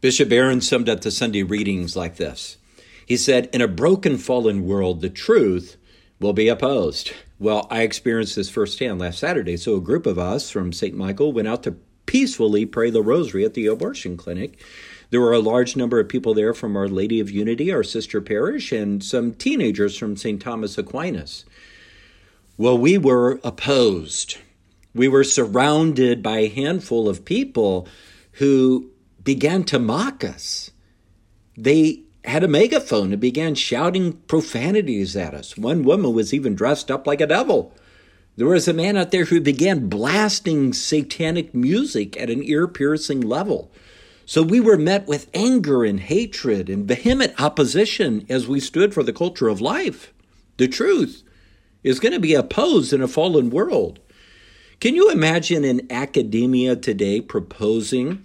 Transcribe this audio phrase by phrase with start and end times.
[0.00, 2.56] Bishop Barron summed up the Sunday readings like this
[3.04, 5.76] He said, In a broken, fallen world, the truth
[6.18, 7.12] will be opposed.
[7.38, 9.58] Well, I experienced this firsthand last Saturday.
[9.58, 10.94] So, a group of us from St.
[10.94, 11.76] Michael went out to
[12.06, 14.62] peacefully pray the rosary at the abortion clinic.
[15.10, 18.20] There were a large number of people there from Our Lady of Unity, our sister
[18.20, 20.40] parish, and some teenagers from St.
[20.40, 21.44] Thomas Aquinas.
[22.56, 24.38] Well, we were opposed.
[24.94, 27.86] We were surrounded by a handful of people
[28.32, 28.90] who
[29.22, 30.70] began to mock us.
[31.56, 35.56] They had a megaphone and began shouting profanities at us.
[35.56, 37.74] One woman was even dressed up like a devil.
[38.36, 43.20] There was a man out there who began blasting satanic music at an ear piercing
[43.20, 43.70] level.
[44.24, 49.02] So we were met with anger and hatred and vehement opposition as we stood for
[49.02, 50.12] the culture of life.
[50.56, 51.22] The truth
[51.82, 53.98] is going to be opposed in a fallen world.
[54.78, 58.24] Can you imagine in academia today proposing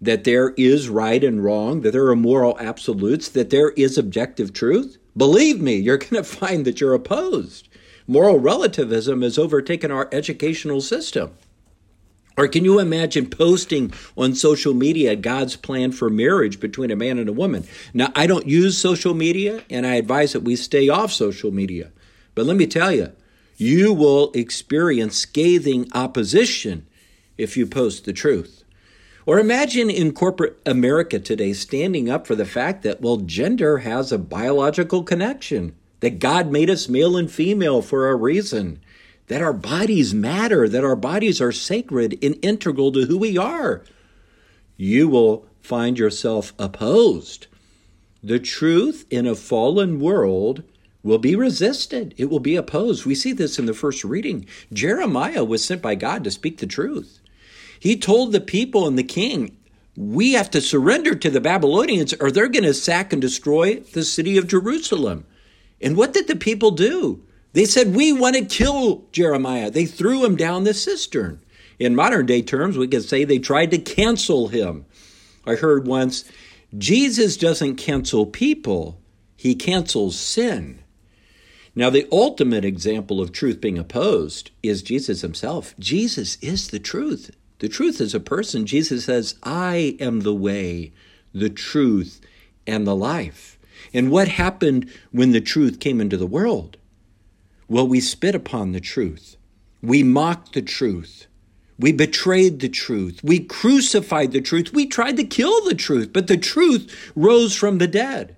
[0.00, 4.52] that there is right and wrong, that there are moral absolutes, that there is objective
[4.52, 7.68] truth, believe me, you're going to find that you're opposed.
[8.06, 11.32] Moral relativism has overtaken our educational system.
[12.36, 17.18] Or can you imagine posting on social media God's plan for marriage between a man
[17.18, 17.64] and a woman?
[17.92, 21.92] Now, I don't use social media and I advise that we stay off social media.
[22.34, 23.12] But let me tell you,
[23.56, 26.86] you will experience scathing opposition
[27.38, 28.63] if you post the truth.
[29.26, 34.12] Or imagine in corporate America today standing up for the fact that, well, gender has
[34.12, 38.80] a biological connection, that God made us male and female for a reason,
[39.28, 43.82] that our bodies matter, that our bodies are sacred and integral to who we are.
[44.76, 47.46] You will find yourself opposed.
[48.22, 50.64] The truth in a fallen world
[51.02, 52.14] will be resisted.
[52.18, 53.06] It will be opposed.
[53.06, 54.46] We see this in the first reading.
[54.72, 57.20] Jeremiah was sent by God to speak the truth.
[57.78, 59.56] He told the people and the king,
[59.96, 64.02] we have to surrender to the Babylonians or they're going to sack and destroy the
[64.02, 65.24] city of Jerusalem.
[65.80, 67.22] And what did the people do?
[67.52, 69.70] They said, We want to kill Jeremiah.
[69.70, 71.40] They threw him down the cistern.
[71.78, 74.86] In modern day terms, we could say they tried to cancel him.
[75.46, 76.24] I heard once,
[76.76, 79.00] Jesus doesn't cancel people,
[79.36, 80.80] he cancels sin.
[81.76, 85.74] Now, the ultimate example of truth being opposed is Jesus himself.
[85.78, 87.32] Jesus is the truth.
[87.58, 88.66] The truth is a person.
[88.66, 90.92] Jesus says, I am the way,
[91.32, 92.20] the truth,
[92.66, 93.58] and the life.
[93.92, 96.76] And what happened when the truth came into the world?
[97.68, 99.36] Well, we spit upon the truth.
[99.82, 101.26] We mocked the truth.
[101.78, 103.20] We betrayed the truth.
[103.22, 104.72] We crucified the truth.
[104.72, 108.36] We tried to kill the truth, but the truth rose from the dead.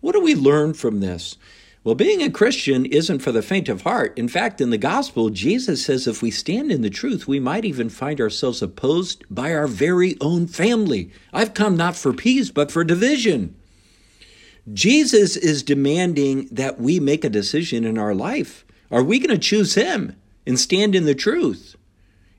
[0.00, 1.36] What do we learn from this?
[1.84, 4.16] Well, being a Christian isn't for the faint of heart.
[4.18, 7.66] In fact, in the gospel, Jesus says if we stand in the truth, we might
[7.66, 11.10] even find ourselves opposed by our very own family.
[11.30, 13.54] I've come not for peace, but for division.
[14.72, 18.64] Jesus is demanding that we make a decision in our life.
[18.90, 20.16] Are we going to choose him
[20.46, 21.76] and stand in the truth?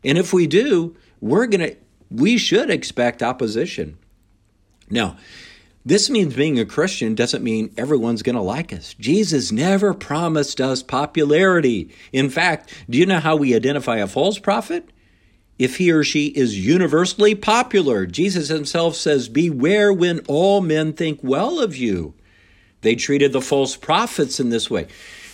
[0.03, 1.77] And if we do, we're going to
[2.09, 3.97] we should expect opposition.
[4.89, 5.17] Now,
[5.85, 8.95] this means being a Christian doesn't mean everyone's going to like us.
[8.95, 11.93] Jesus never promised us popularity.
[12.11, 14.89] In fact, do you know how we identify a false prophet?
[15.59, 18.07] If he or she is universally popular.
[18.07, 22.15] Jesus himself says, Beware when all men think well of you.
[22.81, 24.87] They treated the false prophets in this way.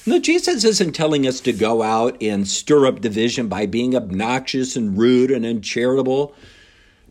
[0.06, 4.76] No, Jesus isn't telling us to go out and stir up division by being obnoxious
[4.76, 6.36] and rude and uncharitable.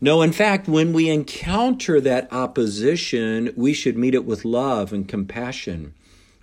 [0.03, 5.07] No, in fact, when we encounter that opposition, we should meet it with love and
[5.07, 5.93] compassion.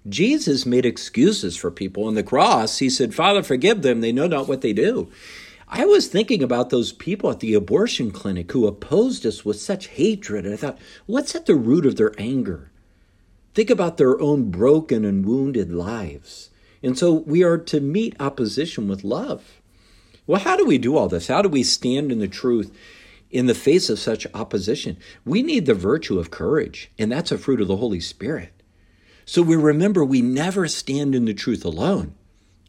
[0.08, 2.78] Jesus made excuses for people on the cross.
[2.78, 4.00] He said, Father, forgive them.
[4.00, 5.10] They know not what they do.
[5.66, 9.88] I was thinking about those people at the abortion clinic who opposed us with such
[9.88, 10.44] hatred.
[10.46, 12.70] And I thought, what's at the root of their anger?
[13.54, 16.50] Think about their own broken and wounded lives.
[16.80, 19.60] And so we are to meet opposition with love.
[20.28, 21.26] Well, how do we do all this?
[21.26, 22.70] How do we stand in the truth
[23.30, 24.96] in the face of such opposition.
[25.24, 28.52] We need the virtue of courage, and that's a fruit of the Holy Spirit.
[29.24, 32.14] So we remember we never stand in the truth alone.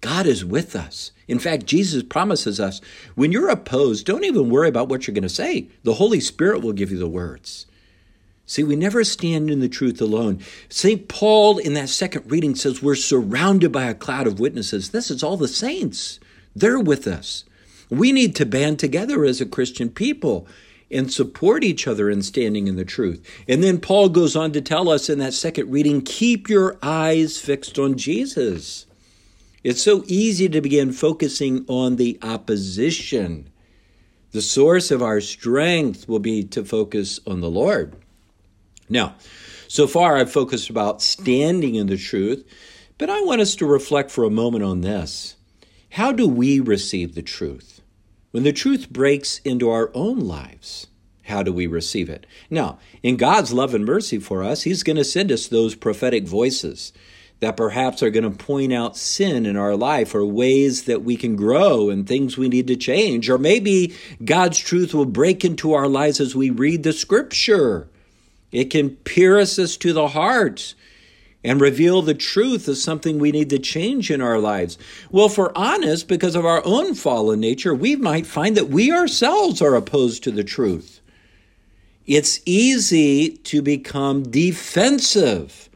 [0.01, 1.11] God is with us.
[1.27, 2.81] In fact, Jesus promises us
[3.15, 5.69] when you're opposed, don't even worry about what you're going to say.
[5.83, 7.65] The Holy Spirit will give you the words.
[8.45, 10.41] See, we never stand in the truth alone.
[10.69, 11.07] St.
[11.07, 14.89] Paul, in that second reading, says we're surrounded by a cloud of witnesses.
[14.89, 16.19] This is all the saints.
[16.55, 17.43] They're with us.
[17.89, 20.47] We need to band together as a Christian people
[20.91, 23.23] and support each other in standing in the truth.
[23.47, 27.39] And then Paul goes on to tell us in that second reading keep your eyes
[27.39, 28.85] fixed on Jesus.
[29.63, 33.49] It's so easy to begin focusing on the opposition.
[34.31, 37.95] The source of our strength will be to focus on the Lord.
[38.87, 39.15] Now,
[39.67, 42.45] so far I've focused about standing in the truth,
[42.97, 45.35] but I want us to reflect for a moment on this.
[45.91, 47.78] How do we receive the truth?
[48.31, 50.87] When the truth breaks into our own lives,
[51.23, 52.27] how do we receive it?
[52.49, 56.27] Now, in God's love and mercy for us, He's going to send us those prophetic
[56.27, 56.93] voices
[57.39, 61.15] that perhaps are going to point out sin in our life or ways that we
[61.15, 63.29] can grow and things we need to change.
[63.29, 67.87] Or maybe God's truth will break into our lives as we read the scripture.
[68.51, 70.75] It can pierce us to the heart
[71.43, 74.77] and reveal the truth of something we need to change in our lives.
[75.09, 78.91] Well, if we're honest, because of our own fallen nature, we might find that we
[78.91, 80.99] ourselves are opposed to the truth.
[82.05, 85.69] It's easy to become defensive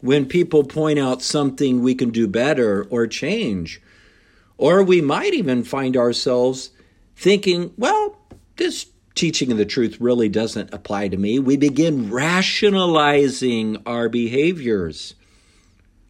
[0.00, 3.80] when people point out something we can do better or change.
[4.56, 6.70] Or we might even find ourselves
[7.16, 8.16] thinking, well,
[8.56, 8.86] this
[9.18, 11.40] teaching of the truth really doesn't apply to me.
[11.40, 15.14] We begin rationalizing our behaviors.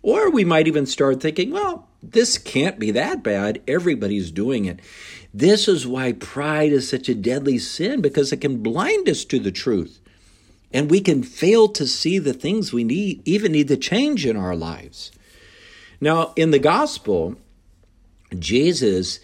[0.02, 3.62] Or we might even start thinking, well, this can't be that bad.
[3.66, 4.80] Everybody's doing it.
[5.32, 9.38] This is why pride is such a deadly sin because it can blind us to
[9.38, 10.00] the truth.
[10.70, 14.36] And we can fail to see the things we need, even need to change in
[14.36, 15.12] our lives.
[15.98, 17.36] Now, in the gospel,
[18.38, 19.18] Jesus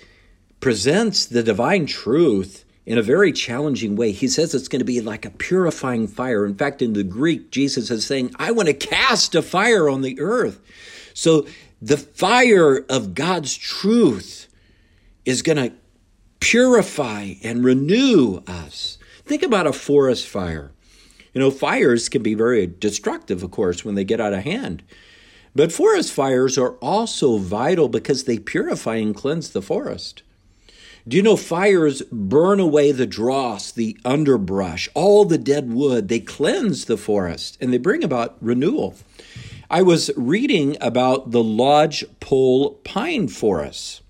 [0.61, 4.13] presents the divine truth in a very challenging way.
[4.13, 6.45] He says it's going to be like a purifying fire.
[6.45, 10.03] In fact, in the Greek, Jesus is saying, I want to cast a fire on
[10.03, 10.61] the earth.
[11.15, 11.47] So
[11.81, 14.49] the fire of God's truth
[15.25, 15.73] is going to
[16.41, 18.99] purify and renew us.
[19.25, 20.73] Think about a forest fire.
[21.33, 24.83] You know, fires can be very destructive, of course, when they get out of hand.
[25.55, 30.23] But forest fires are also vital because they purify and cleanse the forest.
[31.07, 36.09] Do you know fires burn away the dross, the underbrush, all the dead wood?
[36.09, 38.95] They cleanse the forest and they bring about renewal.
[39.69, 44.01] I was reading about the lodgepole pine forests.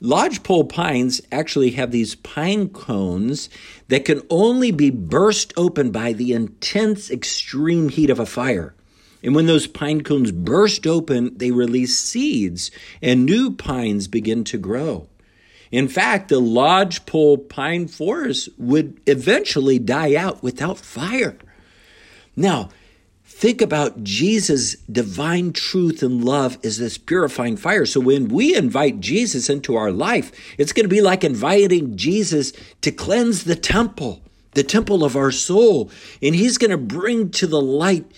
[0.00, 3.48] Lodgepole pines actually have these pine cones
[3.86, 8.74] that can only be burst open by the intense extreme heat of a fire.
[9.22, 14.58] And when those pine cones burst open, they release seeds and new pines begin to
[14.58, 15.06] grow.
[15.70, 21.36] In fact, the lodgepole pine forest would eventually die out without fire.
[22.36, 22.70] Now,
[23.24, 27.84] think about Jesus' divine truth and love as this purifying fire.
[27.84, 32.52] So when we invite Jesus into our life, it's going to be like inviting Jesus
[32.80, 34.22] to cleanse the temple,
[34.52, 35.90] the temple of our soul.
[36.22, 38.10] And he's going to bring to the light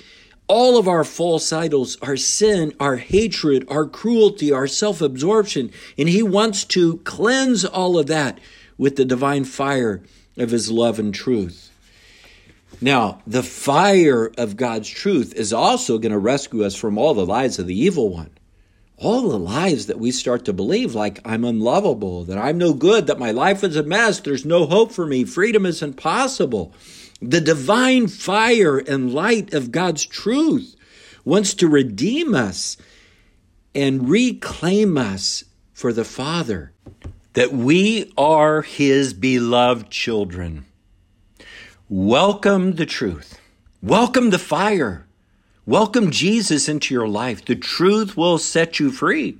[0.50, 5.70] all of our false idols, our sin, our hatred, our cruelty, our self absorption.
[5.96, 8.40] And He wants to cleanse all of that
[8.76, 10.02] with the divine fire
[10.36, 11.70] of His love and truth.
[12.80, 17.26] Now, the fire of God's truth is also going to rescue us from all the
[17.26, 18.30] lies of the evil one.
[19.02, 23.06] All the lies that we start to believe, like I'm unlovable, that I'm no good,
[23.06, 26.74] that my life is a mess, there's no hope for me, freedom is impossible.
[27.22, 30.76] The divine fire and light of God's truth
[31.24, 32.76] wants to redeem us
[33.74, 36.74] and reclaim us for the Father,
[37.32, 40.66] that we are His beloved children.
[41.88, 43.40] Welcome the truth.
[43.82, 45.06] Welcome the fire.
[45.70, 47.44] Welcome Jesus into your life.
[47.44, 49.38] The truth will set you free.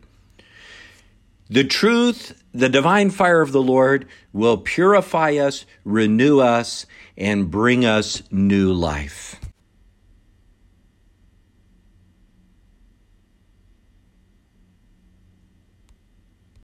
[1.49, 7.85] The truth, the divine fire of the Lord, will purify us, renew us, and bring
[7.85, 9.41] us new life.